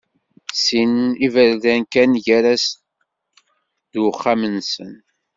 Sin 0.63 0.93
n 1.07 1.17
yiberdan 1.21 1.81
kan 1.93 2.11
gar-as 2.25 2.65
d 3.91 3.93
uxxam-nsen. 4.09 4.93